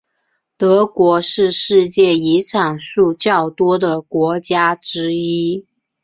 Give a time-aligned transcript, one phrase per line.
[0.57, 5.67] 德国是世界遗产数较多的国家之一。